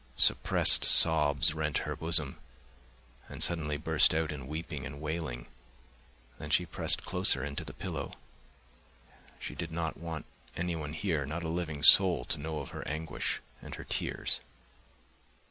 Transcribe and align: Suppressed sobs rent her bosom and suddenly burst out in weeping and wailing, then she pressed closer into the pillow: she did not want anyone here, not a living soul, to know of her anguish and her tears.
Suppressed 0.17 0.83
sobs 0.83 1.53
rent 1.53 1.77
her 1.85 1.95
bosom 1.95 2.37
and 3.29 3.43
suddenly 3.43 3.77
burst 3.77 4.15
out 4.15 4.31
in 4.31 4.47
weeping 4.47 4.83
and 4.83 4.99
wailing, 4.99 5.45
then 6.39 6.49
she 6.49 6.65
pressed 6.65 7.05
closer 7.05 7.43
into 7.45 7.63
the 7.63 7.71
pillow: 7.71 8.13
she 9.37 9.53
did 9.53 9.71
not 9.71 9.97
want 9.97 10.25
anyone 10.57 10.93
here, 10.93 11.23
not 11.27 11.43
a 11.43 11.49
living 11.49 11.83
soul, 11.83 12.25
to 12.25 12.39
know 12.39 12.61
of 12.61 12.71
her 12.71 12.81
anguish 12.87 13.41
and 13.61 13.75
her 13.75 13.83
tears. 13.85 14.41